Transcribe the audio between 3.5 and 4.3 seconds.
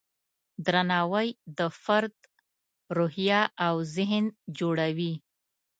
او ذهن